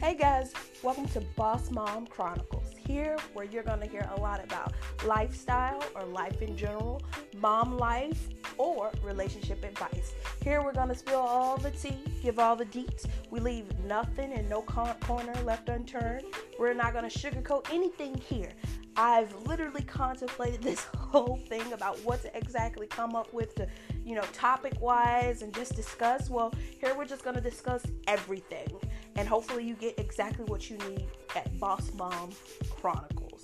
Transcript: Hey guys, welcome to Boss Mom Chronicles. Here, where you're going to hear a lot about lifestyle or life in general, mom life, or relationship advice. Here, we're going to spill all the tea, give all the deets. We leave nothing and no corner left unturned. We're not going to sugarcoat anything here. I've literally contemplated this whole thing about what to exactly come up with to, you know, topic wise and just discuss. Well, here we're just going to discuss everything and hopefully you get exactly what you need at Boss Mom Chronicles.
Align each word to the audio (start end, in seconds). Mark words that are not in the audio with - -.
Hey 0.00 0.14
guys, 0.14 0.52
welcome 0.84 1.08
to 1.08 1.20
Boss 1.34 1.72
Mom 1.72 2.06
Chronicles. 2.06 2.72
Here, 2.86 3.16
where 3.32 3.44
you're 3.44 3.64
going 3.64 3.80
to 3.80 3.86
hear 3.86 4.08
a 4.14 4.20
lot 4.20 4.42
about 4.42 4.72
lifestyle 5.04 5.82
or 5.96 6.04
life 6.04 6.40
in 6.40 6.56
general, 6.56 7.02
mom 7.38 7.76
life, 7.76 8.28
or 8.58 8.92
relationship 9.02 9.64
advice. 9.64 10.14
Here, 10.44 10.62
we're 10.62 10.72
going 10.72 10.88
to 10.88 10.94
spill 10.94 11.18
all 11.18 11.56
the 11.56 11.72
tea, 11.72 11.98
give 12.22 12.38
all 12.38 12.54
the 12.54 12.66
deets. 12.66 13.06
We 13.30 13.40
leave 13.40 13.66
nothing 13.80 14.32
and 14.34 14.48
no 14.48 14.62
corner 14.62 15.34
left 15.42 15.68
unturned. 15.68 16.26
We're 16.60 16.74
not 16.74 16.92
going 16.92 17.10
to 17.10 17.18
sugarcoat 17.18 17.66
anything 17.72 18.16
here. 18.16 18.52
I've 18.94 19.34
literally 19.46 19.82
contemplated 19.82 20.62
this 20.62 20.84
whole 20.96 21.40
thing 21.48 21.72
about 21.72 21.98
what 22.04 22.22
to 22.22 22.36
exactly 22.36 22.86
come 22.86 23.16
up 23.16 23.34
with 23.34 23.56
to, 23.56 23.66
you 24.04 24.14
know, 24.14 24.24
topic 24.32 24.80
wise 24.80 25.42
and 25.42 25.52
just 25.52 25.74
discuss. 25.74 26.30
Well, 26.30 26.54
here 26.80 26.94
we're 26.96 27.04
just 27.04 27.24
going 27.24 27.36
to 27.36 27.42
discuss 27.42 27.82
everything 28.06 28.78
and 29.18 29.26
hopefully 29.26 29.64
you 29.64 29.74
get 29.74 29.98
exactly 29.98 30.44
what 30.44 30.70
you 30.70 30.78
need 30.78 31.08
at 31.34 31.58
Boss 31.58 31.92
Mom 31.94 32.30
Chronicles. 32.70 33.42